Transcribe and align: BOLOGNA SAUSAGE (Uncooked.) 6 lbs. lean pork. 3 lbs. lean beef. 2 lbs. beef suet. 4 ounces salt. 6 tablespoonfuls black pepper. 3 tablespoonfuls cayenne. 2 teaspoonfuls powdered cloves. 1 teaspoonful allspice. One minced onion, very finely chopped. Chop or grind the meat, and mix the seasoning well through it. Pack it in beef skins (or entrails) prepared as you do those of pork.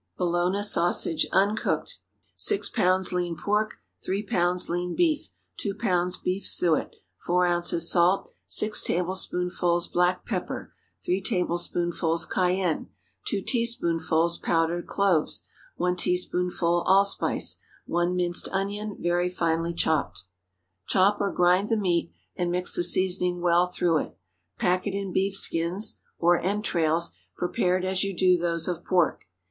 BOLOGNA 0.17 0.63
SAUSAGE 0.63 1.27
(Uncooked.) 1.31 1.99
6 2.35 2.71
lbs. 2.71 3.11
lean 3.11 3.37
pork. 3.37 3.75
3 4.03 4.25
lbs. 4.25 4.67
lean 4.67 4.95
beef. 4.95 5.29
2 5.57 5.75
lbs. 5.75 6.23
beef 6.23 6.43
suet. 6.47 6.95
4 7.19 7.45
ounces 7.45 7.87
salt. 7.91 8.33
6 8.47 8.81
tablespoonfuls 8.81 9.87
black 9.89 10.25
pepper. 10.25 10.73
3 11.05 11.21
tablespoonfuls 11.21 12.25
cayenne. 12.25 12.89
2 13.27 13.43
teaspoonfuls 13.43 14.39
powdered 14.39 14.87
cloves. 14.87 15.45
1 15.75 15.95
teaspoonful 15.97 16.81
allspice. 16.87 17.59
One 17.85 18.15
minced 18.15 18.47
onion, 18.51 18.97
very 18.99 19.29
finely 19.29 19.75
chopped. 19.75 20.23
Chop 20.87 21.21
or 21.21 21.31
grind 21.31 21.69
the 21.69 21.77
meat, 21.77 22.11
and 22.35 22.49
mix 22.49 22.75
the 22.75 22.83
seasoning 22.83 23.39
well 23.39 23.67
through 23.67 23.99
it. 23.99 24.17
Pack 24.57 24.87
it 24.87 24.97
in 24.97 25.13
beef 25.13 25.35
skins 25.35 25.99
(or 26.17 26.39
entrails) 26.39 27.13
prepared 27.37 27.85
as 27.85 28.03
you 28.03 28.17
do 28.17 28.35
those 28.35 28.67
of 28.67 28.83
pork. 28.83 29.25